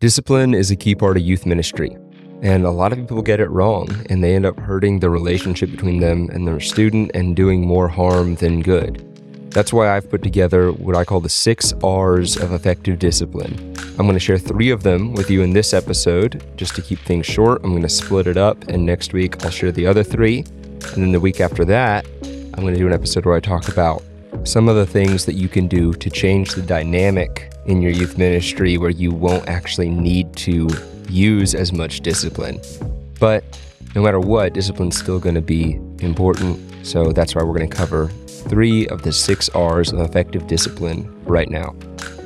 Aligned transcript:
Discipline 0.00 0.54
is 0.54 0.70
a 0.70 0.76
key 0.76 0.94
part 0.94 1.16
of 1.16 1.24
youth 1.24 1.44
ministry, 1.44 1.98
and 2.40 2.64
a 2.64 2.70
lot 2.70 2.92
of 2.92 2.98
people 2.98 3.20
get 3.20 3.40
it 3.40 3.50
wrong, 3.50 3.88
and 4.08 4.22
they 4.22 4.36
end 4.36 4.46
up 4.46 4.56
hurting 4.56 5.00
the 5.00 5.10
relationship 5.10 5.72
between 5.72 5.98
them 5.98 6.28
and 6.30 6.46
their 6.46 6.60
student 6.60 7.10
and 7.14 7.34
doing 7.34 7.66
more 7.66 7.88
harm 7.88 8.36
than 8.36 8.62
good. 8.62 9.04
That's 9.50 9.72
why 9.72 9.96
I've 9.96 10.08
put 10.08 10.22
together 10.22 10.70
what 10.70 10.94
I 10.94 11.04
call 11.04 11.18
the 11.18 11.28
six 11.28 11.72
R's 11.82 12.36
of 12.36 12.52
effective 12.52 13.00
discipline. 13.00 13.74
I'm 13.98 14.06
going 14.06 14.12
to 14.12 14.20
share 14.20 14.38
three 14.38 14.70
of 14.70 14.84
them 14.84 15.14
with 15.14 15.32
you 15.32 15.42
in 15.42 15.52
this 15.52 15.74
episode 15.74 16.44
just 16.56 16.76
to 16.76 16.82
keep 16.82 17.00
things 17.00 17.26
short. 17.26 17.62
I'm 17.64 17.70
going 17.70 17.82
to 17.82 17.88
split 17.88 18.28
it 18.28 18.36
up, 18.36 18.68
and 18.68 18.86
next 18.86 19.12
week 19.12 19.44
I'll 19.44 19.50
share 19.50 19.72
the 19.72 19.88
other 19.88 20.04
three. 20.04 20.44
And 20.92 21.02
then 21.02 21.10
the 21.10 21.18
week 21.18 21.40
after 21.40 21.64
that, 21.64 22.06
I'm 22.22 22.62
going 22.62 22.74
to 22.74 22.78
do 22.78 22.86
an 22.86 22.92
episode 22.92 23.26
where 23.26 23.34
I 23.34 23.40
talk 23.40 23.66
about 23.66 24.04
some 24.44 24.68
of 24.68 24.76
the 24.76 24.86
things 24.86 25.24
that 25.26 25.34
you 25.34 25.48
can 25.48 25.66
do 25.66 25.92
to 25.92 26.10
change 26.10 26.54
the 26.54 26.62
dynamic 26.62 27.52
in 27.66 27.82
your 27.82 27.92
youth 27.92 28.16
ministry 28.16 28.78
where 28.78 28.90
you 28.90 29.10
won't 29.10 29.46
actually 29.48 29.90
need 29.90 30.34
to 30.36 30.68
use 31.08 31.54
as 31.54 31.72
much 31.72 32.00
discipline. 32.00 32.60
But 33.20 33.44
no 33.94 34.02
matter 34.02 34.20
what, 34.20 34.54
discipline's 34.54 34.96
still 34.96 35.18
going 35.18 35.34
to 35.34 35.42
be 35.42 35.74
important. 36.00 36.60
So 36.86 37.12
that's 37.12 37.34
why 37.34 37.42
we're 37.42 37.56
going 37.56 37.68
to 37.68 37.76
cover 37.76 38.08
three 38.08 38.86
of 38.88 39.02
the 39.02 39.12
six 39.12 39.48
R's 39.50 39.92
of 39.92 40.00
effective 40.00 40.46
discipline 40.46 41.12
right 41.24 41.50
now. 41.50 41.74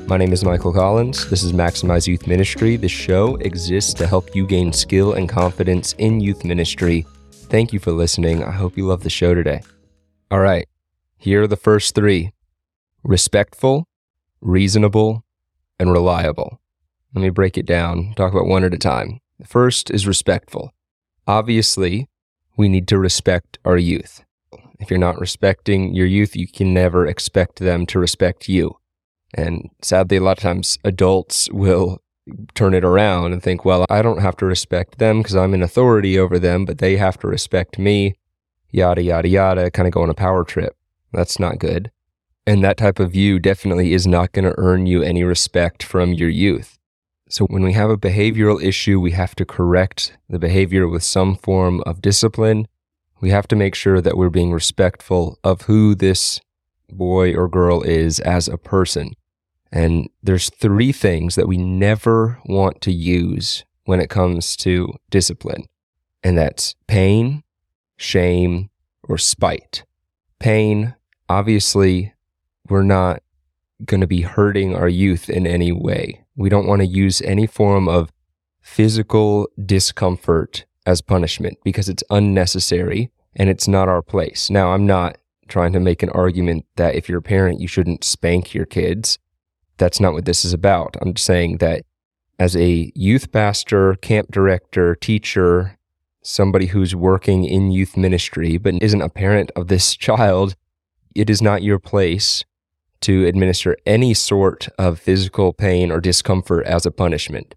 My 0.07 0.17
name 0.17 0.33
is 0.33 0.43
Michael 0.43 0.73
Collins. 0.73 1.29
This 1.29 1.43
is 1.43 1.53
Maximize 1.53 2.07
Youth 2.07 2.27
Ministry. 2.27 2.75
The 2.75 2.89
show 2.89 3.35
exists 3.37 3.93
to 3.95 4.07
help 4.07 4.35
you 4.35 4.45
gain 4.45 4.73
skill 4.73 5.13
and 5.13 5.29
confidence 5.29 5.93
in 5.97 6.19
youth 6.19 6.43
ministry. 6.43 7.05
Thank 7.31 7.71
you 7.71 7.79
for 7.79 7.91
listening. 7.91 8.43
I 8.43 8.51
hope 8.51 8.77
you 8.77 8.85
love 8.85 9.03
the 9.03 9.09
show 9.09 9.33
today. 9.33 9.61
All 10.29 10.39
right, 10.39 10.67
here 11.23 11.43
are 11.43 11.47
the 11.47 11.55
first 11.55 11.95
three 11.95 12.33
respectful, 13.01 13.87
reasonable, 14.41 15.23
and 15.79 15.89
reliable. 15.89 16.59
Let 17.15 17.21
me 17.21 17.29
break 17.29 17.57
it 17.57 17.65
down, 17.65 18.13
talk 18.17 18.33
about 18.33 18.47
one 18.47 18.65
at 18.65 18.73
a 18.73 18.77
time. 18.77 19.21
The 19.39 19.47
first 19.47 19.89
is 19.89 20.05
respectful. 20.05 20.73
Obviously, 21.25 22.09
we 22.57 22.67
need 22.67 22.89
to 22.89 22.97
respect 22.97 23.57
our 23.63 23.77
youth. 23.77 24.25
If 24.81 24.89
you're 24.89 24.99
not 24.99 25.17
respecting 25.17 25.93
your 25.93 26.07
youth, 26.07 26.35
you 26.35 26.45
can 26.45 26.73
never 26.73 27.07
expect 27.07 27.59
them 27.59 27.85
to 27.85 27.99
respect 27.99 28.49
you. 28.49 28.77
And 29.33 29.69
sadly, 29.81 30.17
a 30.17 30.21
lot 30.21 30.39
of 30.39 30.43
times 30.43 30.77
adults 30.83 31.49
will 31.51 32.01
turn 32.53 32.73
it 32.73 32.83
around 32.83 33.31
and 33.31 33.41
think, 33.41 33.63
well, 33.63 33.85
I 33.89 34.01
don't 34.01 34.21
have 34.21 34.35
to 34.37 34.45
respect 34.45 34.97
them 34.97 35.19
because 35.19 35.37
I'm 35.37 35.53
in 35.53 35.63
authority 35.63 36.19
over 36.19 36.37
them, 36.37 36.65
but 36.65 36.79
they 36.79 36.97
have 36.97 37.17
to 37.19 37.27
respect 37.27 37.79
me, 37.79 38.15
yada, 38.71 39.01
yada, 39.01 39.29
yada, 39.29 39.71
kind 39.71 39.87
of 39.87 39.93
go 39.93 40.03
on 40.03 40.09
a 40.09 40.13
power 40.13 40.43
trip. 40.43 40.75
That's 41.13 41.39
not 41.39 41.59
good. 41.59 41.91
And 42.45 42.63
that 42.63 42.77
type 42.77 42.99
of 42.99 43.11
view 43.11 43.39
definitely 43.39 43.93
is 43.93 44.05
not 44.05 44.33
going 44.33 44.45
to 44.45 44.55
earn 44.57 44.85
you 44.85 45.01
any 45.01 45.23
respect 45.23 45.81
from 45.81 46.13
your 46.13 46.29
youth. 46.29 46.77
So 47.29 47.45
when 47.45 47.63
we 47.63 47.73
have 47.73 47.89
a 47.89 47.97
behavioral 47.97 48.61
issue, 48.61 48.99
we 48.99 49.11
have 49.11 49.33
to 49.35 49.45
correct 49.45 50.17
the 50.29 50.39
behavior 50.39 50.87
with 50.87 51.03
some 51.03 51.35
form 51.35 51.81
of 51.85 52.01
discipline. 52.01 52.67
We 53.21 53.29
have 53.29 53.47
to 53.47 53.55
make 53.55 53.75
sure 53.75 54.01
that 54.01 54.17
we're 54.17 54.29
being 54.29 54.51
respectful 54.51 55.39
of 55.43 55.61
who 55.61 55.95
this 55.95 56.41
boy 56.91 57.33
or 57.33 57.47
girl 57.47 57.81
is 57.81 58.19
as 58.19 58.47
a 58.47 58.57
person. 58.57 59.13
And 59.71 60.09
there's 60.21 60.49
three 60.49 60.91
things 60.91 61.35
that 61.35 61.47
we 61.47 61.57
never 61.57 62.39
want 62.45 62.81
to 62.81 62.91
use 62.91 63.63
when 63.85 63.99
it 63.99 64.09
comes 64.09 64.55
to 64.57 64.93
discipline. 65.09 65.65
And 66.23 66.37
that's 66.37 66.75
pain, 66.87 67.43
shame, 67.97 68.69
or 69.07 69.17
spite. 69.17 69.83
Pain, 70.39 70.93
obviously, 71.29 72.13
we're 72.69 72.83
not 72.83 73.21
going 73.85 74.01
to 74.01 74.07
be 74.07 74.21
hurting 74.21 74.75
our 74.75 74.87
youth 74.87 75.29
in 75.29 75.45
any 75.45 75.71
way. 75.71 76.23
We 76.35 76.49
don't 76.49 76.67
want 76.67 76.81
to 76.81 76.87
use 76.87 77.21
any 77.21 77.47
form 77.47 77.87
of 77.87 78.11
physical 78.61 79.49
discomfort 79.63 80.65
as 80.85 81.01
punishment 81.01 81.57
because 81.63 81.89
it's 81.89 82.03
unnecessary 82.09 83.11
and 83.35 83.49
it's 83.49 83.67
not 83.67 83.89
our 83.89 84.01
place. 84.01 84.49
Now, 84.49 84.73
I'm 84.73 84.85
not 84.85 85.17
trying 85.47 85.73
to 85.73 85.79
make 85.79 86.01
an 86.01 86.09
argument 86.09 86.65
that 86.75 86.95
if 86.95 87.09
you're 87.09 87.19
a 87.19 87.21
parent, 87.21 87.59
you 87.59 87.67
shouldn't 87.67 88.03
spank 88.03 88.53
your 88.53 88.65
kids. 88.65 89.19
That's 89.77 89.99
not 89.99 90.13
what 90.13 90.25
this 90.25 90.45
is 90.45 90.53
about. 90.53 90.95
I'm 91.01 91.15
saying 91.15 91.57
that 91.57 91.83
as 92.39 92.55
a 92.55 92.91
youth 92.95 93.31
pastor, 93.31 93.95
camp 93.95 94.31
director, 94.31 94.95
teacher, 94.95 95.77
somebody 96.21 96.67
who's 96.67 96.95
working 96.95 97.43
in 97.43 97.71
youth 97.71 97.97
ministry 97.97 98.57
but 98.57 98.81
isn't 98.81 99.01
a 99.01 99.09
parent 99.09 99.51
of 99.55 99.67
this 99.67 99.95
child, 99.97 100.55
it 101.15 101.29
is 101.29 101.41
not 101.41 101.63
your 101.63 101.79
place 101.79 102.43
to 103.01 103.25
administer 103.25 103.75
any 103.85 104.13
sort 104.13 104.69
of 104.77 104.99
physical 104.99 105.53
pain 105.53 105.91
or 105.91 105.99
discomfort 105.99 106.65
as 106.65 106.85
a 106.85 106.91
punishment. 106.91 107.55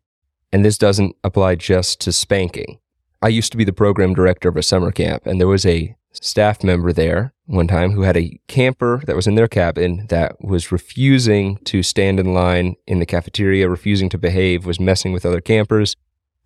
And 0.53 0.65
this 0.65 0.78
doesn't 0.78 1.15
apply 1.22 1.56
just 1.56 2.00
to 2.00 2.12
spanking. 2.12 2.78
I 3.22 3.28
used 3.28 3.53
to 3.53 3.59
be 3.59 3.65
the 3.65 3.72
program 3.72 4.15
director 4.15 4.49
of 4.49 4.56
a 4.56 4.62
summer 4.62 4.91
camp, 4.91 5.27
and 5.27 5.41
there 5.41 5.49
was 5.49 5.65
a 5.65 5.97
staff 6.12 6.65
member 6.65 6.93
there 6.93 7.33
one 7.47 7.69
time 7.69 7.93
who 7.93 8.03
had 8.03 8.17
a 8.17 8.39
camper 8.49 9.03
that 9.06 9.17
was 9.17 9.27
in 9.27 9.37
their 9.37 9.49
cabin 9.49 10.06
that 10.09 10.43
was 10.43 10.73
refusing 10.73 11.59
to 11.59 11.83
stand 11.83 12.19
in 12.19 12.34
line 12.34 12.75
in 12.87 12.99
the 12.99 13.06
cafeteria, 13.06 13.69
refusing 13.69 14.09
to 14.09 14.19
behave, 14.19 14.67
was 14.67 14.81
messing 14.81 15.12
with 15.12 15.25
other 15.25 15.41
campers, 15.41 15.94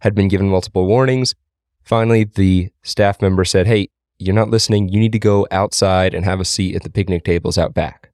had 0.00 0.14
been 0.14 0.28
given 0.28 0.48
multiple 0.48 0.86
warnings. 0.86 1.34
Finally, 1.82 2.24
the 2.24 2.70
staff 2.82 3.22
member 3.22 3.44
said, 3.44 3.66
Hey, 3.66 3.88
you're 4.20 4.34
not 4.34 4.50
listening. 4.50 4.88
You 4.88 5.00
need 5.00 5.12
to 5.12 5.18
go 5.18 5.46
outside 5.50 6.14
and 6.14 6.24
have 6.24 6.40
a 6.40 6.44
seat 6.44 6.76
at 6.76 6.82
the 6.82 6.90
picnic 6.90 7.24
tables 7.24 7.58
out 7.58 7.74
back, 7.74 8.12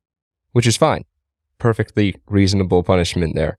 which 0.53 0.67
is 0.67 0.77
fine. 0.77 1.05
Perfectly 1.59 2.17
reasonable 2.29 2.83
punishment 2.83 3.35
there. 3.35 3.59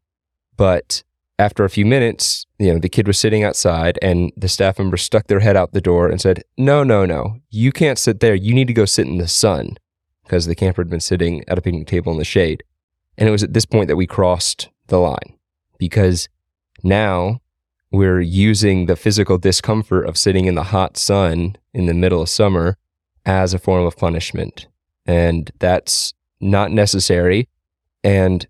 But 0.56 1.03
after 1.40 1.66
a 1.66 1.69
few 1.69 1.86
minutes, 1.86 2.46
you 2.57 2.74
know, 2.74 2.80
the 2.80 2.90
kid 2.90 3.07
was 3.07 3.19
sitting 3.19 3.44
outside 3.44 4.00
and 4.02 4.31
the 4.36 4.47
staff 4.47 4.80
member 4.80 4.97
stuck 4.97 5.28
their 5.28 5.41
head 5.41 5.56
out 5.56 5.74
the 5.74 5.81
door 5.81 6.07
and 6.07 6.19
said, 6.19 6.44
No, 6.57 6.84
no, 6.84 7.06
no, 7.06 7.38
you 7.50 7.72
can't 7.72 8.00
sit 8.00 8.19
there. 8.19 8.34
You 8.34 8.53
need 8.53 8.68
to 8.68 8.74
go 8.74 8.86
sit 8.86 9.07
in 9.07 9.18
the 9.18 9.28
sun 9.28 9.78
because 10.24 10.46
the 10.46 10.56
camper 10.56 10.81
had 10.81 10.90
been 10.90 11.00
sitting 11.00 11.44
at 11.47 11.57
a 11.57 11.62
picnic 11.62 11.88
table 11.88 12.12
in 12.12 12.18
the 12.18 12.25
shade. 12.25 12.63
And 13.18 13.28
it 13.28 13.31
was 13.31 13.44
at 13.44 13.53
this 13.53 13.66
point 13.66 13.88
that 13.88 13.96
we 13.96 14.07
crossed 14.07 14.69
the 14.88 15.00
line 15.00 15.38
because 15.78 16.30
now 16.84 17.41
we're 17.92 18.20
using 18.20 18.86
the 18.86 18.96
physical 18.96 19.38
discomfort 19.38 20.08
of 20.08 20.18
sitting 20.18 20.46
in 20.46 20.56
the 20.56 20.64
hot 20.64 20.98
sun 20.98 21.56
in 21.74 21.86
the 21.86 21.94
middle 21.94 22.22
of 22.22 22.30
summer 22.30 22.78
as 23.25 23.53
a 23.53 23.59
form 23.59 23.86
of 23.86 23.98
punishment. 23.98 24.68
And 25.06 25.52
that's 25.59 26.14
not 26.40 26.72
necessary. 26.72 27.48
And, 28.03 28.46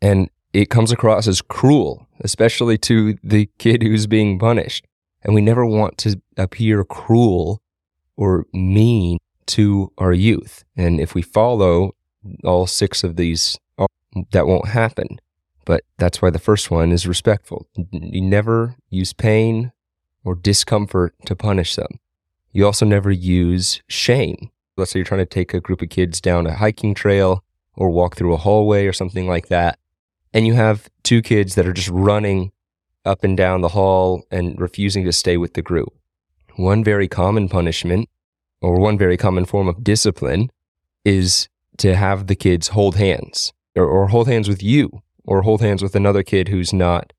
and 0.00 0.30
it 0.52 0.68
comes 0.70 0.90
across 0.90 1.28
as 1.28 1.42
cruel, 1.42 2.06
especially 2.20 2.76
to 2.78 3.16
the 3.22 3.48
kid 3.58 3.82
who's 3.82 4.06
being 4.06 4.38
punished. 4.38 4.86
And 5.22 5.34
we 5.34 5.40
never 5.40 5.64
want 5.64 5.98
to 5.98 6.20
appear 6.36 6.84
cruel 6.84 7.62
or 8.16 8.46
mean 8.52 9.18
to 9.46 9.92
our 9.98 10.12
youth. 10.12 10.64
And 10.76 11.00
if 11.00 11.14
we 11.14 11.22
follow 11.22 11.94
all 12.44 12.66
six 12.66 13.04
of 13.04 13.16
these, 13.16 13.58
that 14.32 14.46
won't 14.46 14.68
happen. 14.68 15.20
But 15.64 15.84
that's 15.98 16.20
why 16.20 16.30
the 16.30 16.38
first 16.38 16.70
one 16.70 16.92
is 16.92 17.06
respectful. 17.06 17.66
You 17.90 18.20
never 18.20 18.76
use 18.90 19.12
pain 19.12 19.72
or 20.24 20.34
discomfort 20.34 21.14
to 21.26 21.36
punish 21.36 21.76
them. 21.76 21.98
You 22.52 22.66
also 22.66 22.84
never 22.84 23.10
use 23.10 23.82
shame. 23.88 24.50
Let's 24.76 24.90
say 24.90 24.98
you're 24.98 25.06
trying 25.06 25.20
to 25.20 25.26
take 25.26 25.54
a 25.54 25.60
group 25.60 25.82
of 25.82 25.88
kids 25.88 26.20
down 26.20 26.46
a 26.46 26.54
hiking 26.54 26.94
trail 26.94 27.44
or 27.74 27.90
walk 27.90 28.16
through 28.16 28.34
a 28.34 28.38
hallway 28.38 28.86
or 28.86 28.92
something 28.92 29.26
like 29.26 29.48
that. 29.48 29.78
And 30.34 30.46
you 30.46 30.54
have 30.54 30.88
two 31.02 31.22
kids 31.22 31.54
that 31.54 31.66
are 31.66 31.72
just 31.72 31.88
running 31.88 32.52
up 33.04 33.24
and 33.24 33.36
down 33.36 33.60
the 33.60 33.68
hall 33.68 34.24
and 34.30 34.60
refusing 34.60 35.04
to 35.04 35.12
stay 35.12 35.36
with 35.36 35.54
the 35.54 35.62
group. 35.62 35.92
One 36.56 36.84
very 36.84 37.08
common 37.08 37.48
punishment 37.48 38.08
or 38.60 38.78
one 38.78 38.98
very 38.98 39.16
common 39.16 39.44
form 39.44 39.68
of 39.68 39.82
discipline 39.82 40.50
is 41.04 41.48
to 41.78 41.96
have 41.96 42.26
the 42.26 42.36
kids 42.36 42.68
hold 42.68 42.96
hands 42.96 43.52
or, 43.74 43.84
or 43.84 44.08
hold 44.08 44.28
hands 44.28 44.48
with 44.48 44.62
you 44.62 45.02
or 45.24 45.42
hold 45.42 45.60
hands 45.60 45.82
with 45.82 45.94
another 45.94 46.22
kid 46.22 46.48
who's 46.48 46.72
not 46.72 47.12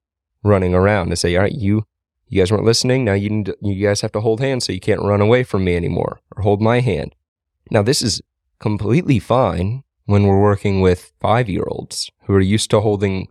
running 0.44 0.74
around 0.74 1.08
and 1.08 1.18
say, 1.18 1.36
all 1.36 1.44
right, 1.44 1.54
you, 1.54 1.86
you 2.28 2.42
guys 2.42 2.52
weren't 2.52 2.66
listening. 2.66 3.06
Now 3.06 3.14
you 3.14 3.30
need 3.30 3.46
to, 3.48 3.58
you 3.62 3.86
guys 3.86 4.02
have 4.02 4.12
to 4.14 4.22
hold 4.22 4.40
hands 4.40 4.66
so 4.66 4.74
you 4.74 4.80
can't 4.80 5.02
run 5.02 5.22
away 5.22 5.44
from 5.44 5.64
me 5.64 5.76
anymore 5.76 6.20
or 6.36 6.44
hold 6.44 6.62
my 6.62 6.82
hand. 6.82 7.16
Now 7.72 7.82
this 7.82 8.02
is 8.02 8.22
completely 8.60 9.20
fine 9.20 9.84
when 10.06 10.24
we're 10.24 10.42
working 10.42 10.82
with 10.82 11.14
five 11.20 11.50
year 11.50 11.64
olds 11.68 12.12
who 12.26 12.34
are 12.34 12.42
used 12.42 12.70
to 12.72 12.82
holding 12.82 13.28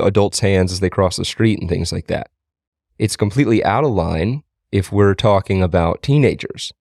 adults' 0.00 0.40
hands 0.40 0.72
as 0.72 0.80
they 0.80 0.90
cross 0.90 1.16
the 1.16 1.24
street 1.24 1.60
and 1.60 1.68
things 1.68 1.92
like 1.92 2.06
that. 2.08 2.30
It's 2.98 3.16
completely 3.16 3.62
out 3.64 3.84
of 3.84 3.90
line 3.90 4.42
if 4.72 4.90
we're 4.90 5.14
talking 5.14 5.62
about 5.62 6.02
teenagers 6.02 6.72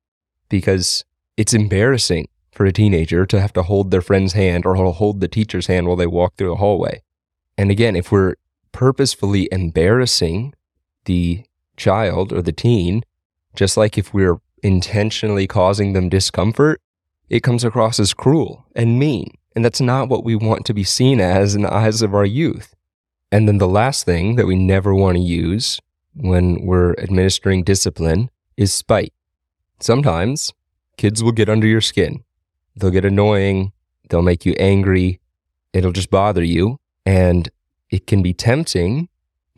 because 0.50 1.04
it's 1.38 1.54
embarrassing 1.54 2.28
for 2.52 2.66
a 2.66 2.72
teenager 2.72 3.26
to 3.26 3.40
have 3.40 3.54
to 3.54 3.64
hold 3.64 3.92
their 3.92 4.02
friend's 4.02 4.34
hand 4.34 4.66
or 4.66 4.76
hold 4.76 5.20
the 5.20 5.28
teacher's 5.28 5.68
hand 5.68 5.88
while 5.88 5.96
they 5.96 6.08
walk 6.08 6.36
through 6.36 6.54
a 6.54 6.58
hallway. 6.58 7.03
And 7.58 7.72
again, 7.72 7.96
if 7.96 8.12
we're 8.12 8.36
purposefully 8.72 9.48
embarrassing 9.52 10.54
the 11.06 11.44
child 11.78 12.34
or 12.34 12.42
the 12.42 12.52
teen, 12.52 13.04
just 13.56 13.78
like 13.78 13.98
if 13.98 14.14
we're 14.14 14.38
intentionally 14.64 15.48
causing 15.48 15.94
them 15.94 16.10
discomfort, 16.10 16.82
it 17.30 17.44
comes 17.44 17.64
across 17.64 18.00
as 18.00 18.14
cruel 18.14 18.66
and 18.76 19.00
mean. 19.00 19.38
And 19.56 19.64
that's 19.64 19.82
not 19.82 20.10
what 20.10 20.24
we 20.24 20.36
want 20.36 20.66
to 20.66 20.74
be 20.74 20.84
seen 20.84 21.20
as 21.20 21.54
in 21.54 21.62
the 21.62 21.74
eyes 21.74 22.02
of 22.02 22.16
our 22.16 22.26
youth. 22.26 22.74
And 23.32 23.48
then 23.48 23.58
the 23.58 23.68
last 23.68 24.06
thing 24.06 24.36
that 24.36 24.48
we 24.48 24.56
never 24.56 24.94
want 24.94 25.18
to 25.18 25.24
use 25.24 25.80
when 26.16 26.66
we're 26.66 26.94
administering 26.94 27.64
discipline 27.64 28.30
is 28.58 28.74
spite. 28.74 29.14
Sometimes 29.80 30.54
kids 30.98 31.24
will 31.24 31.32
get 31.32 31.50
under 31.50 31.68
your 31.68 31.82
skin. 31.82 32.24
They'll 32.76 32.92
get 32.92 33.06
annoying. 33.06 33.74
They'll 34.10 34.22
make 34.22 34.46
you 34.46 34.54
angry. 34.60 35.20
It'll 35.74 35.92
just 35.92 36.10
bother 36.10 36.44
you. 36.44 36.80
And 37.06 37.50
it 37.90 38.08
can 38.08 38.22
be 38.22 38.34
tempting 38.34 39.10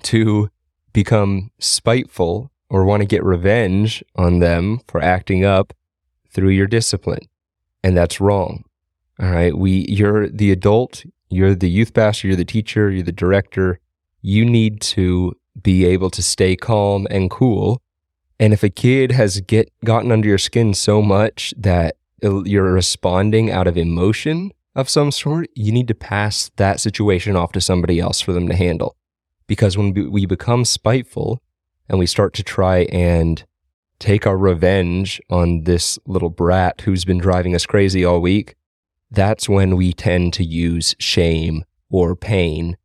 to 0.03 0.49
become 0.93 1.51
spiteful 1.59 2.51
or 2.69 2.85
want 2.85 3.01
to 3.01 3.05
get 3.05 3.23
revenge 3.23 4.03
on 4.15 4.39
them 4.39 4.79
for 4.87 5.01
acting 5.01 5.45
up 5.45 5.73
through 6.29 6.49
your 6.49 6.67
discipline. 6.67 7.27
And 7.83 7.95
that's 7.95 8.19
wrong. 8.19 8.63
All 9.19 9.29
right. 9.31 9.57
We, 9.57 9.85
you're 9.87 10.27
the 10.27 10.51
adult, 10.51 11.05
you're 11.29 11.55
the 11.55 11.69
youth 11.69 11.93
pastor, 11.93 12.27
you're 12.27 12.35
the 12.35 12.45
teacher, 12.45 12.91
you're 12.91 13.03
the 13.03 13.11
director. 13.11 13.79
You 14.21 14.43
need 14.43 14.81
to 14.81 15.35
be 15.61 15.85
able 15.85 16.09
to 16.09 16.21
stay 16.21 16.55
calm 16.55 17.07
and 17.09 17.29
cool. 17.29 17.81
And 18.39 18.51
if 18.51 18.63
a 18.63 18.69
kid 18.69 19.11
has 19.11 19.39
get 19.41 19.71
gotten 19.85 20.11
under 20.11 20.27
your 20.27 20.37
skin 20.37 20.73
so 20.73 21.01
much 21.01 21.53
that 21.57 21.95
you're 22.21 22.73
responding 22.73 23.51
out 23.51 23.67
of 23.67 23.77
emotion 23.77 24.51
of 24.75 24.89
some 24.89 25.11
sort, 25.11 25.49
you 25.55 25.71
need 25.71 25.87
to 25.87 25.95
pass 25.95 26.51
that 26.57 26.79
situation 26.79 27.35
off 27.35 27.51
to 27.53 27.61
somebody 27.61 27.99
else 27.99 28.19
for 28.21 28.33
them 28.33 28.47
to 28.47 28.55
handle. 28.55 28.95
Because 29.47 29.77
when 29.77 29.93
we 30.11 30.25
become 30.25 30.65
spiteful 30.65 31.41
and 31.87 31.99
we 31.99 32.05
start 32.05 32.33
to 32.33 32.43
try 32.43 32.79
and 32.91 33.45
take 33.99 34.27
our 34.27 34.37
revenge 34.37 35.21
on 35.29 35.63
this 35.63 35.97
little 36.05 36.29
brat 36.29 36.81
who's 36.81 37.05
been 37.05 37.19
driving 37.19 37.55
us 37.55 37.65
crazy 37.65 38.03
all 38.03 38.19
week, 38.19 38.55
that's 39.11 39.47
when 39.47 39.75
we 39.77 39.93
tend 39.93 40.33
to 40.33 40.43
use 40.43 40.95
shame 40.99 41.63
or 41.89 42.15
pain 42.15 42.75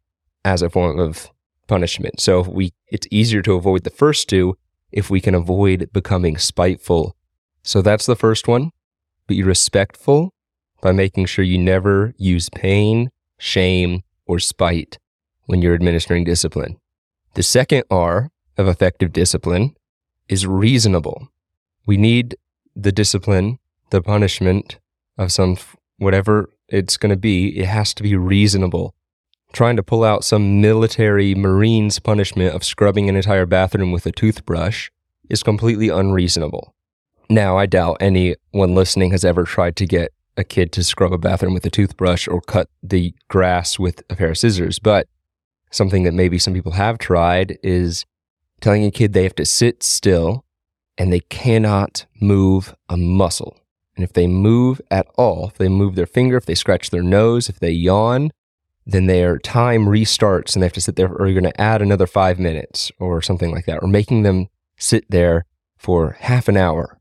as 0.44 0.62
a 0.62 0.70
form 0.70 0.98
of 0.98 1.30
punishment. 1.66 2.20
So 2.20 2.42
we 2.42 2.72
it's 2.88 3.06
easier 3.10 3.42
to 3.42 3.54
avoid 3.54 3.84
the 3.84 3.90
first 3.90 4.28
two 4.28 4.56
if 4.92 5.10
we 5.10 5.20
can 5.20 5.34
avoid 5.34 5.90
becoming 5.92 6.36
spiteful. 6.36 7.16
So 7.62 7.82
that's 7.82 8.06
the 8.06 8.16
first 8.16 8.46
one. 8.46 8.70
Be 9.26 9.42
respectful 9.42 10.34
by 10.82 10.92
making 10.92 11.26
sure 11.26 11.44
you 11.44 11.58
never 11.58 12.14
use 12.16 12.48
pain, 12.50 13.10
shame, 13.38 14.02
or 14.26 14.38
spite 14.38 14.98
when 15.46 15.62
you're 15.62 15.74
administering 15.74 16.24
discipline. 16.24 16.78
The 17.34 17.42
second 17.42 17.84
R 17.90 18.30
of 18.56 18.68
effective 18.68 19.12
discipline 19.12 19.74
is 20.28 20.46
reasonable. 20.46 21.28
We 21.86 21.96
need 21.96 22.36
the 22.76 22.92
discipline, 22.92 23.58
the 23.90 24.02
punishment 24.02 24.78
of 25.18 25.32
some 25.32 25.56
whatever 25.98 26.50
it's 26.68 26.96
going 26.96 27.10
to 27.10 27.16
be, 27.16 27.58
it 27.58 27.66
has 27.66 27.92
to 27.94 28.02
be 28.02 28.16
reasonable. 28.16 28.94
Trying 29.52 29.76
to 29.76 29.82
pull 29.82 30.04
out 30.04 30.24
some 30.24 30.60
military 30.60 31.34
Marines 31.34 31.98
punishment 31.98 32.54
of 32.54 32.64
scrubbing 32.64 33.08
an 33.08 33.16
entire 33.16 33.46
bathroom 33.46 33.90
with 33.90 34.06
a 34.06 34.12
toothbrush 34.12 34.90
is 35.28 35.42
completely 35.42 35.88
unreasonable. 35.88 36.74
Now, 37.28 37.56
I 37.58 37.66
doubt 37.66 37.98
anyone 38.00 38.74
listening 38.74 39.10
has 39.10 39.24
ever 39.24 39.44
tried 39.44 39.76
to 39.76 39.86
get 39.86 40.12
a 40.40 40.44
kid 40.44 40.72
to 40.72 40.82
scrub 40.82 41.12
a 41.12 41.18
bathroom 41.18 41.54
with 41.54 41.64
a 41.64 41.70
toothbrush 41.70 42.26
or 42.26 42.40
cut 42.40 42.68
the 42.82 43.14
grass 43.28 43.78
with 43.78 44.02
a 44.10 44.16
pair 44.16 44.30
of 44.30 44.38
scissors, 44.38 44.78
but 44.78 45.06
something 45.70 46.02
that 46.02 46.14
maybe 46.14 46.38
some 46.38 46.54
people 46.54 46.72
have 46.72 46.98
tried 46.98 47.58
is 47.62 48.04
telling 48.60 48.84
a 48.84 48.90
kid 48.90 49.12
they 49.12 49.22
have 49.22 49.34
to 49.36 49.44
sit 49.44 49.82
still 49.82 50.44
and 50.98 51.12
they 51.12 51.20
cannot 51.20 52.06
move 52.20 52.74
a 52.88 52.96
muscle. 52.96 53.56
And 53.96 54.04
if 54.04 54.12
they 54.12 54.26
move 54.26 54.80
at 54.90 55.06
all, 55.16 55.48
if 55.48 55.58
they 55.58 55.68
move 55.68 55.94
their 55.94 56.06
finger, 56.06 56.36
if 56.36 56.46
they 56.46 56.54
scratch 56.54 56.90
their 56.90 57.02
nose, 57.02 57.48
if 57.48 57.60
they 57.60 57.70
yawn, 57.70 58.30
then 58.86 59.06
their 59.06 59.38
time 59.38 59.86
restarts 59.86 60.54
and 60.54 60.62
they 60.62 60.66
have 60.66 60.72
to 60.72 60.80
sit 60.80 60.96
there, 60.96 61.08
or 61.08 61.26
you're 61.26 61.40
going 61.40 61.52
to 61.52 61.60
add 61.60 61.82
another 61.82 62.06
five 62.06 62.38
minutes 62.38 62.90
or 62.98 63.22
something 63.22 63.50
like 63.50 63.66
that, 63.66 63.82
or 63.82 63.88
making 63.88 64.22
them 64.22 64.48
sit 64.78 65.04
there 65.10 65.44
for 65.76 66.16
half 66.20 66.48
an 66.48 66.56
hour. 66.56 66.98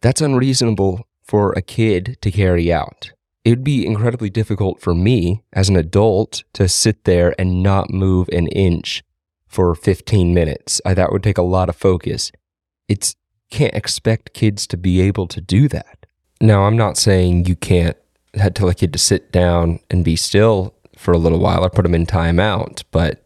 That's 0.00 0.20
unreasonable 0.20 1.05
for 1.26 1.52
a 1.52 1.62
kid 1.62 2.16
to 2.20 2.30
carry 2.30 2.72
out. 2.72 3.12
It'd 3.44 3.64
be 3.64 3.86
incredibly 3.86 4.30
difficult 4.30 4.80
for 4.80 4.94
me 4.94 5.42
as 5.52 5.68
an 5.68 5.76
adult 5.76 6.44
to 6.54 6.68
sit 6.68 7.04
there 7.04 7.34
and 7.38 7.62
not 7.62 7.90
move 7.90 8.28
an 8.30 8.48
inch 8.48 9.04
for 9.46 9.74
15 9.74 10.34
minutes. 10.34 10.80
I, 10.84 10.94
that 10.94 11.12
would 11.12 11.22
take 11.22 11.38
a 11.38 11.42
lot 11.42 11.68
of 11.68 11.76
focus. 11.76 12.32
It's 12.88 13.14
can't 13.50 13.74
expect 13.74 14.34
kids 14.34 14.66
to 14.66 14.76
be 14.76 15.00
able 15.00 15.28
to 15.28 15.40
do 15.40 15.68
that. 15.68 16.06
Now, 16.40 16.64
I'm 16.64 16.76
not 16.76 16.96
saying 16.96 17.46
you 17.46 17.54
can't 17.54 17.96
tell 18.54 18.68
a 18.68 18.74
kid 18.74 18.92
to 18.92 18.98
sit 18.98 19.30
down 19.30 19.78
and 19.88 20.04
be 20.04 20.16
still 20.16 20.74
for 20.96 21.12
a 21.12 21.18
little 21.18 21.38
while 21.38 21.64
or 21.64 21.70
put 21.70 21.82
them 21.82 21.94
in 21.94 22.06
timeout, 22.06 22.82
but 22.90 23.22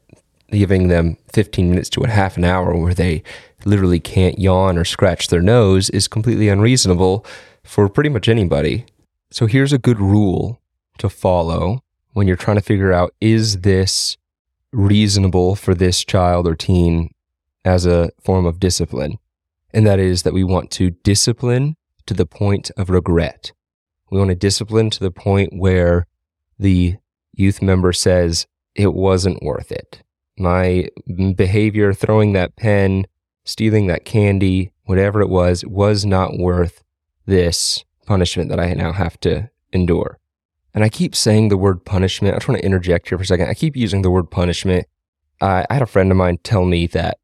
giving 0.51 0.89
them 0.89 1.17
15 1.33 1.71
minutes 1.71 1.89
to 1.91 2.03
a 2.03 2.09
half 2.09 2.37
an 2.37 2.45
hour 2.45 2.77
where 2.77 2.95
they 2.95 3.23
literally 3.65 4.01
can't 4.01 4.39
yawn 4.39 4.77
or 4.77 4.85
scratch 4.85 5.29
their 5.29 5.43
nose 5.43 5.91
is 5.91 6.09
completely 6.09 6.49
unreasonable 6.49 7.25
for 7.63 7.89
pretty 7.89 8.11
much 8.11 8.29
anybody. 8.29 8.87
So 9.31 9.47
here's 9.47 9.73
a 9.73 9.79
good 9.79 10.01
rule 10.01 10.61
to 10.99 11.09
follow 11.09 11.83
when 12.13 12.27
you're 12.27 12.37
trying 12.37 12.57
to 12.57 12.63
figure 12.63 12.93
out 12.93 13.15
is 13.21 13.61
this 13.61 14.17
reasonable 14.73 15.57
for 15.57 15.75
this 15.75 16.05
child 16.05 16.47
or 16.47 16.55
teen 16.55 17.11
as 17.65 17.87
a 17.87 18.11
form 18.21 18.47
of 18.47 18.61
discipline? 18.61 19.19
And 19.73 19.87
that 19.87 19.99
is 19.99 20.23
that 20.23 20.35
we 20.35 20.45
want 20.45 20.71
to 20.73 20.91
discipline 20.91 21.77
to 22.07 22.15
the 22.15 22.27
point 22.27 22.71
of 22.77 22.91
regret. 22.91 23.53
We 24.11 24.19
want 24.19 24.31
to 24.31 24.35
discipline 24.35 24.91
to 24.91 25.01
the 25.01 25.13
point 25.13 25.53
where 25.57 26.07
the 26.59 26.97
youth 27.33 27.63
member 27.63 27.93
says, 27.93 28.47
it 28.75 28.95
wasn't 28.95 29.43
worth 29.43 29.71
it. 29.71 30.03
My 30.37 30.89
behavior, 31.37 31.93
throwing 31.93 32.33
that 32.33 32.57
pen, 32.57 33.07
stealing 33.45 33.87
that 33.87 34.05
candy, 34.05 34.73
whatever 34.85 35.21
it 35.21 35.29
was, 35.29 35.65
was 35.65 36.05
not 36.05 36.39
worth 36.39 36.83
this 37.27 37.85
punishment 38.07 38.51
that 38.51 38.61
I 38.61 38.73
now 38.75 38.93
have 38.93 39.19
to 39.21 39.51
endure. 39.73 40.19
And 40.75 40.85
I 40.85 40.89
keep 40.89 41.15
saying 41.15 41.49
the 41.49 41.57
word 41.57 41.85
punishment. 41.85 42.35
I 42.35 42.39
just 42.39 42.49
want 42.49 42.61
to 42.61 42.67
interject 42.67 43.09
here 43.09 43.19
for 43.19 43.25
a 43.25 43.27
second. 43.27 43.49
I 43.49 43.55
keep 43.55 43.77
using 43.77 44.03
the 44.03 44.11
word 44.11 44.31
punishment. 44.31 44.87
I 45.41 45.67
had 45.71 45.83
a 45.83 45.87
friend 45.87 46.11
of 46.11 46.17
mine 46.17 46.39
tell 46.43 46.65
me 46.65 46.87
that 46.89 47.19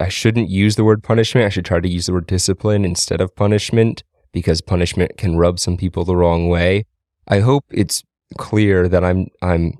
I 0.00 0.08
shouldn't 0.08 0.48
use 0.48 0.76
the 0.76 0.84
word 0.84 1.02
punishment. 1.02 1.46
I 1.46 1.48
should 1.48 1.64
try 1.64 1.80
to 1.80 1.88
use 1.88 2.06
the 2.06 2.12
word 2.12 2.26
discipline 2.26 2.84
instead 2.84 3.20
of 3.20 3.34
punishment 3.34 4.02
because 4.32 4.60
punishment 4.60 5.16
can 5.16 5.36
rub 5.36 5.58
some 5.58 5.76
people 5.76 6.04
the 6.04 6.16
wrong 6.16 6.48
way. 6.48 6.84
I 7.28 7.40
hope 7.40 7.64
it's 7.70 8.02
clear 8.38 8.88
that 8.88 9.04
I'm 9.04 9.28
I'm 9.42 9.78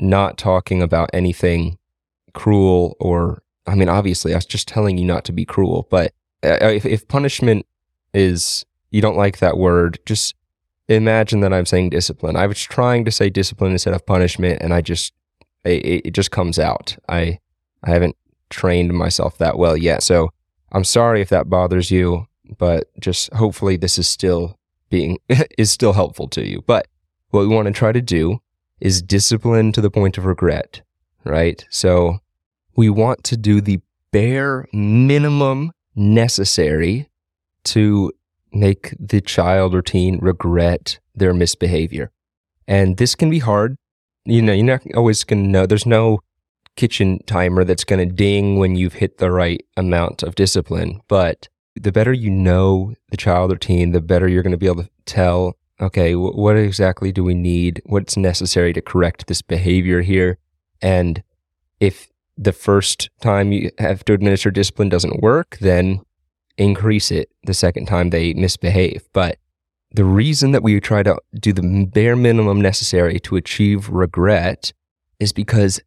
not 0.00 0.38
talking 0.38 0.82
about 0.82 1.10
anything 1.12 1.78
cruel 2.32 2.96
or 3.00 3.42
I 3.66 3.74
mean 3.74 3.88
obviously 3.88 4.32
I 4.32 4.36
was 4.36 4.46
just 4.46 4.68
telling 4.68 4.98
you 4.98 5.04
not 5.04 5.24
to 5.26 5.32
be 5.32 5.44
cruel, 5.44 5.86
but 5.90 6.12
uh, 6.44 6.58
if, 6.62 6.86
if 6.86 7.08
punishment 7.08 7.66
is 8.14 8.64
you 8.90 9.00
don't 9.00 9.16
like 9.16 9.38
that 9.38 9.58
word, 9.58 9.98
just 10.06 10.34
imagine 10.88 11.40
that 11.40 11.52
I'm 11.52 11.66
saying 11.66 11.90
discipline. 11.90 12.36
I 12.36 12.46
was 12.46 12.62
trying 12.62 13.04
to 13.04 13.10
say 13.10 13.30
discipline 13.30 13.72
instead 13.72 13.94
of 13.94 14.06
punishment, 14.06 14.62
and 14.62 14.72
I 14.72 14.80
just 14.80 15.12
it, 15.64 16.06
it 16.06 16.10
just 16.14 16.30
comes 16.30 16.58
out. 16.58 16.96
I 17.08 17.38
I 17.82 17.90
haven't 17.90 18.16
trained 18.50 18.94
myself 18.94 19.38
that 19.38 19.58
well 19.58 19.76
yet, 19.76 20.02
so 20.02 20.32
I'm 20.72 20.84
sorry 20.84 21.20
if 21.20 21.28
that 21.28 21.50
bothers 21.50 21.90
you 21.90 22.28
but 22.56 22.88
just 22.98 23.32
hopefully 23.34 23.76
this 23.76 23.98
is 23.98 24.08
still 24.08 24.58
being 24.88 25.18
is 25.58 25.70
still 25.70 25.92
helpful 25.92 26.28
to 26.28 26.46
you. 26.46 26.62
But 26.66 26.86
what 27.30 27.40
we 27.40 27.48
want 27.48 27.66
to 27.66 27.72
try 27.72 27.92
to 27.92 28.00
do 28.00 28.40
is 28.80 29.02
discipline 29.02 29.72
to 29.72 29.80
the 29.80 29.90
point 29.90 30.16
of 30.16 30.24
regret, 30.24 30.82
right? 31.24 31.66
So 31.68 32.20
we 32.76 32.88
want 32.88 33.24
to 33.24 33.36
do 33.36 33.60
the 33.60 33.80
bare 34.12 34.66
minimum 34.72 35.72
necessary 35.94 37.08
to 37.64 38.12
make 38.52 38.94
the 38.98 39.20
child 39.20 39.74
or 39.74 39.82
teen 39.82 40.18
regret 40.20 40.98
their 41.14 41.34
misbehavior. 41.34 42.10
And 42.66 42.96
this 42.96 43.14
can 43.14 43.30
be 43.30 43.38
hard. 43.38 43.76
You 44.24 44.42
know, 44.42 44.52
you're 44.52 44.64
not 44.64 44.82
always 44.94 45.24
going 45.24 45.44
to 45.44 45.48
know. 45.48 45.66
There's 45.66 45.86
no 45.86 46.20
kitchen 46.76 47.18
timer 47.26 47.64
that's 47.64 47.84
going 47.84 48.06
to 48.06 48.14
ding 48.14 48.58
when 48.58 48.76
you've 48.76 48.94
hit 48.94 49.18
the 49.18 49.30
right 49.30 49.64
amount 49.76 50.22
of 50.22 50.34
discipline. 50.34 51.00
But 51.08 51.48
the 51.74 51.92
better 51.92 52.12
you 52.12 52.30
know 52.30 52.94
the 53.10 53.16
child 53.16 53.52
or 53.52 53.56
teen, 53.56 53.92
the 53.92 54.00
better 54.00 54.28
you're 54.28 54.42
going 54.42 54.52
to 54.52 54.58
be 54.58 54.66
able 54.66 54.84
to 54.84 54.90
tell, 55.04 55.56
okay, 55.80 56.12
w- 56.12 56.32
what 56.32 56.56
exactly 56.56 57.10
do 57.10 57.24
we 57.24 57.34
need? 57.34 57.82
What's 57.86 58.16
necessary 58.16 58.72
to 58.72 58.80
correct 58.80 59.26
this 59.26 59.42
behavior 59.42 60.02
here? 60.02 60.38
And 60.80 61.22
if 61.80 62.08
the 62.36 62.52
first 62.52 63.10
time 63.20 63.50
you 63.52 63.70
have 63.78 64.04
to 64.04 64.12
administer 64.12 64.50
discipline 64.50 64.88
doesn't 64.88 65.20
work, 65.20 65.58
then 65.60 66.00
increase 66.58 67.10
it 67.10 67.30
the 67.44 67.54
second 67.54 67.86
time 67.86 68.10
they 68.10 68.34
misbehave. 68.34 69.08
But 69.12 69.38
the 69.92 70.04
reason 70.04 70.52
that 70.52 70.62
we 70.62 70.78
try 70.80 71.02
to 71.02 71.16
do 71.40 71.52
the 71.52 71.86
bare 71.92 72.16
minimum 72.16 72.60
necessary 72.60 73.18
to 73.20 73.36
achieve 73.36 73.88
regret 73.88 74.72
is 75.18 75.32
because 75.32 75.80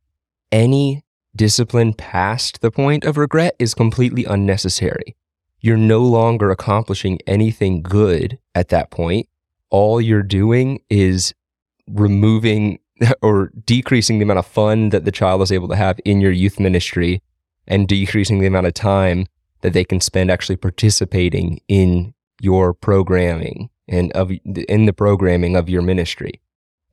any 0.51 1.03
discipline 1.35 1.93
past 1.93 2.61
the 2.61 2.71
point 2.71 3.05
of 3.05 3.17
regret 3.17 3.55
is 3.59 3.73
completely 3.73 4.25
unnecessary 4.25 5.15
you're 5.61 5.77
no 5.77 5.99
longer 5.99 6.49
accomplishing 6.49 7.19
anything 7.27 7.81
good 7.83 8.39
at 8.55 8.69
that 8.69 8.89
point. 8.89 9.29
All 9.69 10.01
you're 10.01 10.23
doing 10.23 10.81
is 10.89 11.33
removing 11.87 12.79
or 13.21 13.51
decreasing 13.63 14.17
the 14.17 14.23
amount 14.23 14.39
of 14.39 14.47
fun 14.47 14.89
that 14.89 15.05
the 15.05 15.11
child 15.11 15.41
is 15.41 15.51
able 15.51 15.67
to 15.69 15.75
have 15.75 15.99
in 16.03 16.19
your 16.19 16.31
youth 16.31 16.59
ministry 16.59 17.21
and 17.67 17.87
decreasing 17.87 18.39
the 18.39 18.47
amount 18.47 18.67
of 18.67 18.73
time 18.73 19.27
that 19.61 19.73
they 19.73 19.83
can 19.83 20.01
spend 20.01 20.31
actually 20.31 20.55
participating 20.55 21.61
in 21.67 22.13
your 22.41 22.73
programming 22.73 23.69
and 23.87 24.11
of 24.13 24.31
in 24.45 24.85
the 24.85 24.93
programming 24.93 25.55
of 25.55 25.69
your 25.69 25.81
ministry. 25.81 26.41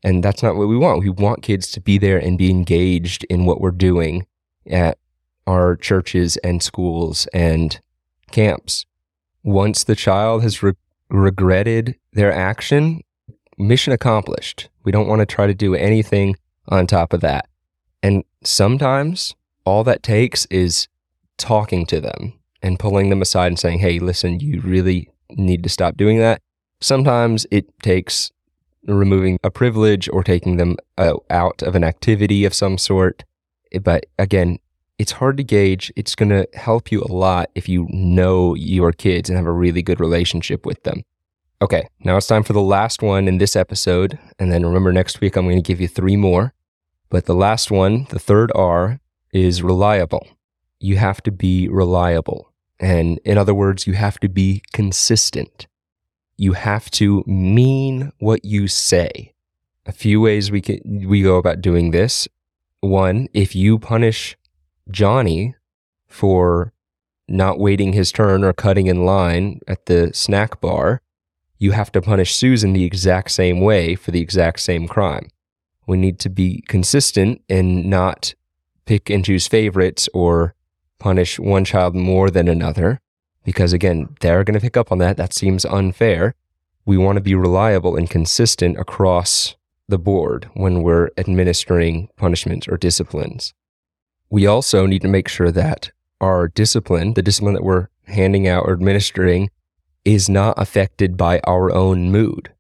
And 0.05 0.23
that's 0.23 0.43
not 0.43 0.57
what 0.57 0.69
we 0.69 0.77
want. 0.77 1.03
We 1.03 1.11
want 1.11 1.43
kids 1.43 1.71
to 1.73 1.81
be 1.81 1.99
there 1.99 2.19
and 2.19 2.39
be 2.39 2.51
engaged 2.51 3.25
in 3.25 3.47
what 3.47 3.61
we're 3.61 3.71
doing 3.71 4.27
at 4.67 4.99
our 5.47 5.77
churches 5.77 6.37
and 6.39 6.63
schools 6.63 7.27
and 7.33 7.81
camps. 8.31 8.87
Once 9.43 9.85
the 9.85 9.97
child 9.97 10.43
has 10.43 10.63
re- 10.63 10.75
regretted 11.09 11.97
their 12.13 12.33
action, 12.33 13.01
mission 13.57 13.93
accomplished. 13.93 14.69
We 14.85 14.93
don't 14.93 15.09
want 15.09 15.21
to 15.21 15.27
try 15.27 15.47
to 15.47 15.55
do 15.55 15.75
anything 15.75 16.37
on 16.69 16.87
top 16.87 17.13
of 17.13 17.21
that. 17.23 17.49
And 18.03 18.25
sometimes 18.45 19.35
all 19.65 19.85
that 19.85 20.03
takes 20.03 20.47
is 20.47 20.87
talking 21.39 21.87
to 21.87 22.01
them 22.01 22.35
and 22.63 22.79
pulling 22.79 23.11
them 23.11 23.23
aside 23.23 23.49
and 23.49 23.59
saying, 23.59 23.79
hey, 23.79 23.99
listen, 23.99 24.41
you 24.41 24.61
really 24.61 25.11
need 25.31 25.63
to 25.63 25.69
stop 25.69 25.97
doing 25.97 26.19
that. 26.19 26.41
Sometimes 26.81 27.47
it 27.51 27.67
takes 27.83 28.31
removing 28.87 29.39
a 29.45 29.51
privilege 29.51 30.09
or 30.13 30.23
taking 30.23 30.57
them 30.57 30.77
uh, 30.97 31.15
out 31.31 31.63
of 31.63 31.75
an 31.75 31.85
activity 31.85 32.45
of 32.45 32.55
some 32.55 32.79
sort. 32.79 33.25
But 33.83 34.07
again, 34.19 34.59
it's 34.99 35.13
hard 35.13 35.37
to 35.37 35.45
gauge. 35.45 35.93
It's 35.95 36.15
going 36.15 36.31
to 36.31 36.49
help 36.55 36.91
you 36.91 37.03
a 37.03 37.13
lot 37.13 37.51
if 37.55 37.69
you 37.69 37.87
know 37.91 38.55
your 38.55 38.93
kids 38.93 39.29
and 39.29 39.37
have 39.37 39.47
a 39.47 39.53
really 39.53 39.83
good 39.83 40.01
relationship 40.01 40.67
with 40.67 40.83
them. 40.83 41.03
Okay, 41.61 41.89
now 42.01 42.17
it's 42.17 42.27
time 42.27 42.45
for 42.45 42.53
the 42.53 42.61
last 42.61 43.03
one 43.03 43.27
in 43.29 43.39
this 43.39 43.57
episode. 43.57 44.19
And 44.39 44.53
then 44.53 44.65
remember, 44.65 44.93
next 44.93 45.21
week 45.21 45.37
I'm 45.37 45.47
going 45.47 45.57
to 45.57 45.63
give 45.63 45.81
you 45.81 45.89
three 45.89 46.17
more. 46.17 46.55
But 47.11 47.27
the 47.27 47.35
last 47.35 47.71
one, 47.71 48.07
the 48.11 48.19
third 48.19 48.53
R, 48.55 49.01
is 49.33 49.63
reliable. 49.63 50.27
You 50.79 50.97
have 50.97 51.23
to 51.25 51.33
be 51.33 51.69
reliable. 51.69 52.48
And 52.81 53.19
in 53.25 53.39
other 53.39 53.55
words, 53.55 53.87
you 53.87 53.95
have 53.95 54.21
to 54.21 54.29
be 54.29 54.63
consistent. 54.73 55.67
You 56.37 56.53
have 56.53 56.91
to 56.93 57.25
mean 57.27 58.13
what 58.19 58.45
you 58.45 58.69
say. 58.69 59.35
A 59.87 59.93
few 59.93 60.21
ways 60.21 60.51
we 60.51 60.61
can, 60.61 61.09
we 61.09 61.23
go 61.23 61.37
about 61.37 61.61
doing 61.61 61.91
this. 61.91 62.29
One, 62.81 63.29
if 63.33 63.57
you 63.57 63.79
punish 63.79 64.37
Johnny 64.91 65.55
for 66.07 66.73
not 67.27 67.59
waiting 67.59 67.93
his 67.93 68.13
turn 68.13 68.45
or 68.45 68.53
cutting 68.53 68.87
in 68.87 69.05
line 69.05 69.61
at 69.67 69.87
the 69.87 70.11
snack 70.15 70.61
bar, 70.61 71.03
you 71.59 71.73
have 71.73 71.91
to 71.93 72.01
punish 72.01 72.35
Susan 72.35 72.73
the 72.73 72.85
exact 72.85 73.31
same 73.33 73.61
way 73.61 73.95
for 73.97 74.13
the 74.13 74.21
exact 74.21 74.61
same 74.61 74.87
crime. 74.87 75.29
We 75.87 75.97
need 75.97 76.19
to 76.21 76.29
be 76.29 76.63
consistent 76.69 77.43
and 77.49 77.87
not 77.87 78.35
pick 78.85 79.11
and 79.11 79.25
choose 79.25 79.49
favorites 79.49 80.09
or 80.15 80.55
punish 80.99 81.39
one 81.39 81.65
child 81.65 81.95
more 81.95 82.31
than 82.31 82.49
another, 82.49 83.01
because 83.45 83.73
again, 83.73 84.17
they're 84.21 84.45
going 84.45 84.55
to 84.55 84.61
pick 84.61 84.77
up 84.77 84.93
on 84.93 84.99
that. 84.99 85.17
That 85.17 85.33
seems 85.33 85.65
unfair. 85.65 86.35
We 86.85 86.97
want 86.97 87.17
to 87.17 87.23
be 87.23 87.35
reliable 87.35 87.97
and 87.97 88.09
consistent 88.09 88.79
across 88.79 89.57
the 89.89 89.99
board 89.99 90.51
when 90.55 90.83
we're 90.83 91.11
administering 91.17 92.09
punishments 92.17 92.69
or 92.69 92.77
disciplines. 92.77 93.55
We 94.31 94.47
also 94.47 94.87
need 94.87 95.03
to 95.03 95.09
make 95.09 95.29
sure 95.29 95.51
that 95.51 95.91
our 96.21 96.49
discipline, 96.49 97.15
the 97.15 97.23
discipline 97.23 97.55
that 97.55 97.65
we're 97.65 97.89
handing 98.07 98.47
out 98.47 98.65
or 98.67 98.73
administering, 98.73 99.51
is 100.05 100.29
not 100.29 100.55
affected 100.59 101.17
by 101.17 101.41
our 101.45 101.73
own 101.73 102.11
mood. 102.11 102.53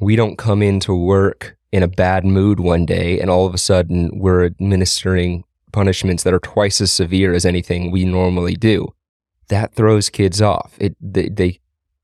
We 0.00 0.16
don't 0.16 0.38
come 0.38 0.62
into 0.62 0.94
work 0.94 1.56
in 1.72 1.82
a 1.82 1.88
bad 1.88 2.24
mood 2.24 2.60
one 2.60 2.86
day 2.86 3.20
and 3.20 3.30
all 3.30 3.46
of 3.46 3.54
a 3.54 3.58
sudden 3.58 4.10
we're 4.18 4.44
administering 4.44 5.44
punishments 5.78 6.24
that 6.24 6.34
are 6.34 6.40
twice 6.40 6.80
as 6.80 6.90
severe 6.90 7.32
as 7.32 7.46
anything 7.46 7.92
we 7.92 8.04
normally 8.04 8.56
do. 8.56 8.92
That 9.46 9.74
throws 9.74 10.10
kids 10.10 10.42
off. 10.42 10.74
It 10.80 10.96
they, 11.00 11.28
they 11.28 11.60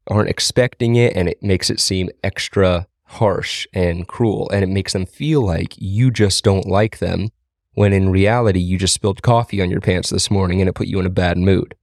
aren't 0.06 0.30
expecting 0.30 0.94
it 0.94 1.16
and 1.16 1.28
it 1.28 1.42
makes 1.42 1.70
it 1.70 1.80
seem 1.80 2.08
extra 2.22 2.86
harsh 3.06 3.66
and 3.72 4.06
cruel 4.06 4.48
and 4.52 4.62
it 4.62 4.68
makes 4.68 4.92
them 4.92 5.06
feel 5.06 5.42
like 5.44 5.74
you 5.76 6.12
just 6.12 6.44
don't 6.44 6.68
like 6.68 6.98
them 7.00 7.30
when 7.72 7.92
in 7.92 8.10
reality 8.10 8.60
you 8.60 8.78
just 8.78 8.94
spilled 8.94 9.22
coffee 9.22 9.60
on 9.60 9.70
your 9.72 9.80
pants 9.80 10.08
this 10.10 10.30
morning 10.30 10.60
and 10.60 10.68
it 10.68 10.74
put 10.74 10.86
you 10.86 11.00
in 11.00 11.06
a 11.06 11.20
bad 11.24 11.36
mood. 11.36 11.74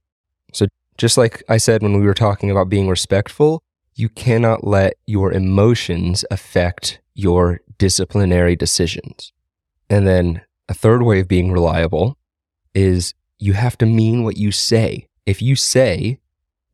So 0.54 0.64
just 0.96 1.18
like 1.18 1.42
I 1.46 1.58
said 1.58 1.82
when 1.82 2.00
we 2.00 2.06
were 2.06 2.14
talking 2.14 2.50
about 2.50 2.70
being 2.70 2.88
respectful, 2.88 3.62
you 3.94 4.08
cannot 4.08 4.64
let 4.64 4.94
your 5.04 5.30
emotions 5.30 6.24
affect 6.30 7.00
your 7.12 7.60
disciplinary 7.76 8.56
decisions. 8.56 9.34
And 9.90 10.06
then 10.06 10.40
a 10.72 10.74
third 10.74 11.02
way 11.02 11.20
of 11.20 11.28
being 11.28 11.52
reliable 11.52 12.16
is 12.74 13.12
you 13.38 13.52
have 13.52 13.76
to 13.76 13.84
mean 13.84 14.24
what 14.24 14.38
you 14.38 14.50
say. 14.50 15.06
If 15.26 15.42
you 15.42 15.54
say, 15.54 16.18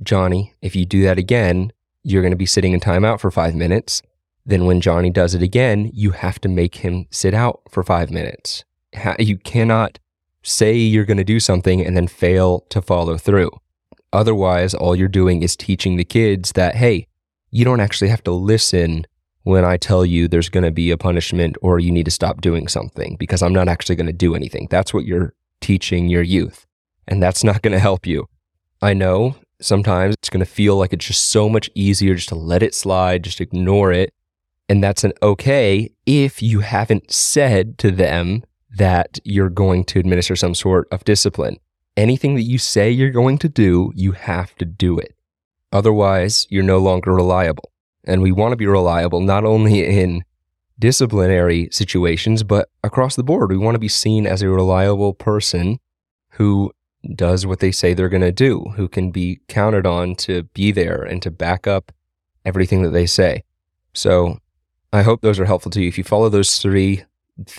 Johnny, 0.00 0.54
if 0.62 0.76
you 0.76 0.86
do 0.86 1.02
that 1.02 1.18
again, 1.18 1.72
you're 2.04 2.22
going 2.22 2.30
to 2.30 2.36
be 2.36 2.46
sitting 2.46 2.72
in 2.72 2.78
timeout 2.78 3.18
for 3.18 3.32
five 3.32 3.56
minutes. 3.56 4.00
Then 4.46 4.66
when 4.66 4.80
Johnny 4.80 5.10
does 5.10 5.34
it 5.34 5.42
again, 5.42 5.90
you 5.92 6.12
have 6.12 6.40
to 6.42 6.48
make 6.48 6.76
him 6.76 7.06
sit 7.10 7.34
out 7.34 7.60
for 7.72 7.82
five 7.82 8.12
minutes. 8.12 8.64
You 9.18 9.36
cannot 9.36 9.98
say 10.44 10.76
you're 10.76 11.04
going 11.04 11.16
to 11.16 11.24
do 11.24 11.40
something 11.40 11.84
and 11.84 11.96
then 11.96 12.06
fail 12.06 12.60
to 12.70 12.80
follow 12.80 13.18
through. 13.18 13.50
Otherwise, 14.12 14.74
all 14.74 14.94
you're 14.94 15.08
doing 15.08 15.42
is 15.42 15.56
teaching 15.56 15.96
the 15.96 16.04
kids 16.04 16.52
that, 16.52 16.76
hey, 16.76 17.08
you 17.50 17.64
don't 17.64 17.80
actually 17.80 18.10
have 18.10 18.22
to 18.22 18.30
listen 18.30 19.06
when 19.48 19.64
I 19.64 19.78
tell 19.78 20.04
you 20.04 20.28
there's 20.28 20.50
going 20.50 20.64
to 20.64 20.70
be 20.70 20.90
a 20.90 20.98
punishment 20.98 21.56
or 21.62 21.78
you 21.78 21.90
need 21.90 22.04
to 22.04 22.10
stop 22.10 22.42
doing 22.42 22.68
something 22.68 23.16
because 23.18 23.42
I'm 23.42 23.54
not 23.54 23.66
actually 23.66 23.96
going 23.96 24.06
to 24.06 24.12
do 24.12 24.34
anything. 24.34 24.68
That's 24.70 24.92
what 24.92 25.06
you're 25.06 25.32
teaching 25.62 26.06
your 26.06 26.20
youth. 26.20 26.66
And 27.06 27.22
that's 27.22 27.42
not 27.42 27.62
going 27.62 27.72
to 27.72 27.78
help 27.78 28.06
you. 28.06 28.28
I 28.82 28.92
know 28.92 29.36
sometimes 29.58 30.16
it's 30.16 30.28
going 30.28 30.44
to 30.44 30.50
feel 30.50 30.76
like 30.76 30.92
it's 30.92 31.06
just 31.06 31.30
so 31.30 31.48
much 31.48 31.70
easier 31.74 32.14
just 32.14 32.28
to 32.28 32.34
let 32.34 32.62
it 32.62 32.74
slide, 32.74 33.24
just 33.24 33.40
ignore 33.40 33.90
it. 33.90 34.12
And 34.68 34.84
that's 34.84 35.02
an 35.02 35.14
okay 35.22 35.92
if 36.04 36.42
you 36.42 36.60
haven't 36.60 37.10
said 37.10 37.78
to 37.78 37.90
them 37.90 38.44
that 38.76 39.18
you're 39.24 39.48
going 39.48 39.84
to 39.84 39.98
administer 39.98 40.36
some 40.36 40.54
sort 40.54 40.88
of 40.92 41.04
discipline. 41.04 41.56
Anything 41.96 42.34
that 42.34 42.42
you 42.42 42.58
say 42.58 42.90
you're 42.90 43.10
going 43.10 43.38
to 43.38 43.48
do, 43.48 43.92
you 43.94 44.12
have 44.12 44.54
to 44.56 44.66
do 44.66 44.98
it. 44.98 45.14
Otherwise, 45.72 46.46
you're 46.50 46.62
no 46.62 46.76
longer 46.76 47.14
reliable. 47.14 47.72
And 48.08 48.22
we 48.22 48.32
want 48.32 48.52
to 48.52 48.56
be 48.56 48.66
reliable 48.66 49.20
not 49.20 49.44
only 49.44 49.84
in 49.84 50.24
disciplinary 50.78 51.68
situations, 51.70 52.42
but 52.42 52.68
across 52.82 53.16
the 53.16 53.22
board. 53.22 53.50
We 53.50 53.58
want 53.58 53.74
to 53.74 53.80
be 53.80 53.88
seen 53.88 54.26
as 54.26 54.42
a 54.42 54.48
reliable 54.48 55.12
person 55.12 55.78
who 56.30 56.72
does 57.14 57.46
what 57.46 57.60
they 57.60 57.72
say 57.72 57.94
they're 57.94 58.08
going 58.08 58.20
to 58.22 58.32
do, 58.32 58.72
who 58.76 58.88
can 58.88 59.10
be 59.10 59.40
counted 59.48 59.86
on 59.86 60.14
to 60.16 60.44
be 60.54 60.72
there 60.72 61.02
and 61.02 61.22
to 61.22 61.30
back 61.30 61.66
up 61.66 61.92
everything 62.44 62.82
that 62.82 62.90
they 62.90 63.06
say. 63.06 63.44
So 63.92 64.38
I 64.92 65.02
hope 65.02 65.20
those 65.20 65.38
are 65.38 65.44
helpful 65.44 65.70
to 65.72 65.82
you. 65.82 65.88
If 65.88 65.98
you 65.98 66.04
follow 66.04 66.28
those 66.28 66.58
three, 66.58 67.04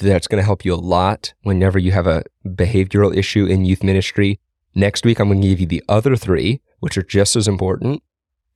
that's 0.02 0.28
going 0.28 0.42
to 0.42 0.46
help 0.46 0.66
you 0.66 0.74
a 0.74 0.76
lot 0.76 1.34
whenever 1.44 1.80
you 1.80 1.92
have 1.92 2.08
a 2.08 2.24
behavioral 2.46 3.16
issue 3.16 3.46
in 3.46 3.66
youth 3.66 3.84
ministry. 3.84 4.40
Next 4.76 5.06
week, 5.06 5.20
I'm 5.20 5.30
going 5.30 5.42
to 5.42 5.48
give 5.48 5.60
you 5.60 5.68
the 5.68 5.84
other 5.88 6.16
three, 6.16 6.62
which 6.80 6.98
are 6.98 7.04
just 7.04 7.36
as 7.36 7.48
important. 7.48 8.04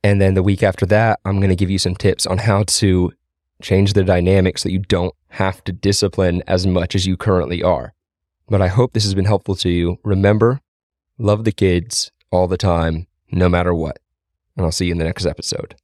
And 0.04 0.20
then 0.20 0.34
the 0.34 0.42
week 0.42 0.62
after 0.62 0.84
that, 0.86 1.18
I'm 1.24 1.38
going 1.38 1.48
to 1.48 1.56
give 1.56 1.70
you 1.70 1.78
some 1.78 1.94
tips 1.94 2.26
on 2.26 2.36
how 2.36 2.64
to 2.64 3.10
change 3.62 3.94
the 3.94 4.04
dynamics 4.04 4.62
so 4.62 4.68
that 4.68 4.72
you 4.72 4.80
don't 4.80 5.14
have 5.28 5.64
to 5.64 5.72
discipline 5.72 6.42
as 6.46 6.66
much 6.66 6.94
as 6.94 7.06
you 7.06 7.16
currently 7.16 7.62
are. 7.62 7.94
But 8.46 8.60
I 8.60 8.68
hope 8.68 8.92
this 8.92 9.04
has 9.04 9.14
been 9.14 9.24
helpful 9.24 9.56
to 9.56 9.70
you. 9.70 9.96
Remember, 10.04 10.60
love 11.16 11.44
the 11.44 11.52
kids 11.52 12.12
all 12.30 12.46
the 12.46 12.58
time, 12.58 13.06
no 13.32 13.48
matter 13.48 13.74
what. 13.74 13.98
And 14.58 14.66
I'll 14.66 14.72
see 14.72 14.86
you 14.86 14.92
in 14.92 14.98
the 14.98 15.04
next 15.04 15.24
episode. 15.24 15.74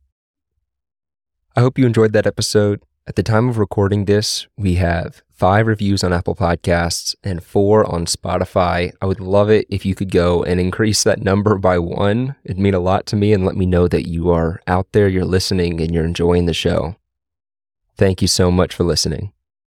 I 1.56 1.60
hope 1.60 1.78
you 1.78 1.86
enjoyed 1.86 2.12
that 2.12 2.26
episode. 2.26 2.82
At 3.06 3.16
the 3.16 3.22
time 3.22 3.48
of 3.48 3.56
recording 3.56 4.04
this, 4.04 4.46
we 4.58 4.74
have 4.74 5.22
five 5.40 5.66
reviews 5.66 6.04
on 6.04 6.12
Apple 6.12 6.36
Podcasts 6.36 7.14
and 7.24 7.42
four 7.42 7.90
on 7.90 8.04
Spotify. 8.04 8.92
I 9.00 9.06
would 9.06 9.20
love 9.20 9.48
it 9.48 9.66
if 9.70 9.86
you 9.86 9.94
could 9.94 10.10
go 10.10 10.42
and 10.42 10.60
increase 10.60 11.02
that 11.04 11.22
number 11.22 11.56
by 11.56 11.78
one. 11.78 12.36
It'd 12.44 12.58
mean 12.58 12.74
a 12.74 12.78
lot 12.78 13.06
to 13.06 13.16
me 13.16 13.32
and 13.32 13.46
let 13.46 13.56
me 13.56 13.64
know 13.64 13.88
that 13.88 14.06
you 14.06 14.28
are 14.28 14.60
out 14.66 14.92
there, 14.92 15.08
you're 15.08 15.24
listening, 15.24 15.80
and 15.80 15.94
you're 15.94 16.04
enjoying 16.04 16.44
the 16.44 16.52
show. 16.52 16.96
Thank 17.96 18.20
you 18.20 18.28
so 18.28 18.50
much 18.50 18.74
for 18.74 18.84
listening. 18.84 19.32